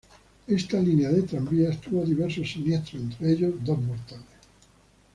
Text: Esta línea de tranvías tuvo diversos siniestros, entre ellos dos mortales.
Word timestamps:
Esta 0.47 0.79
línea 0.79 1.11
de 1.11 1.21
tranvías 1.21 1.79
tuvo 1.79 2.03
diversos 2.03 2.51
siniestros, 2.51 3.03
entre 3.03 3.33
ellos 3.33 3.53
dos 3.63 3.79
mortales. 3.79 4.25